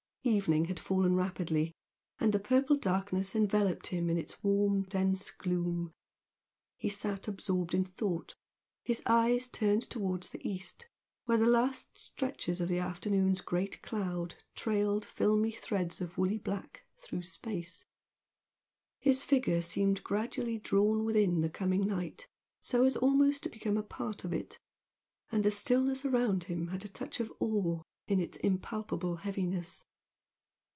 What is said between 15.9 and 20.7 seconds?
of woolly black through space. His figure seemed gradually